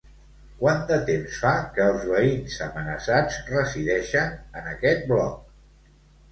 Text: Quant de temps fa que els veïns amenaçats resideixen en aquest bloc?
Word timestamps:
Quant 0.61 0.79
de 0.91 0.95
temps 1.09 1.35
fa 1.43 1.51
que 1.75 1.85
els 1.91 2.07
veïns 2.13 2.57
amenaçats 2.69 3.39
resideixen 3.53 4.35
en 4.41 4.75
aquest 4.75 5.09
bloc? 5.15 5.41